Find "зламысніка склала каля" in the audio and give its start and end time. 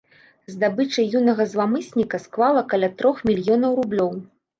1.51-2.89